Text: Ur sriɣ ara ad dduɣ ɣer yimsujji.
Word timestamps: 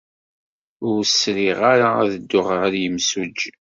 Ur 0.89 1.01
sriɣ 1.05 1.59
ara 1.73 1.89
ad 2.03 2.09
dduɣ 2.13 2.47
ɣer 2.59 2.71
yimsujji. 2.81 3.51